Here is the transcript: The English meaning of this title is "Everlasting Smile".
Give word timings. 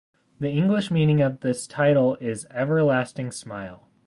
The 0.39 0.49
English 0.49 0.89
meaning 0.89 1.21
of 1.21 1.41
this 1.41 1.67
title 1.67 2.15
is 2.19 2.47
"Everlasting 2.49 3.31
Smile". 3.31 3.87